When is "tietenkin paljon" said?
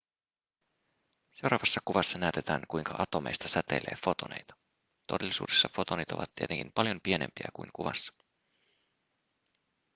6.35-7.01